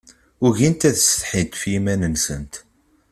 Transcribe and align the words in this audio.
Ugint 0.45 0.87
ad 0.89 0.95
setḥint 0.99 1.53
ɣef 1.55 1.63
yiman-nsent. 1.71 2.53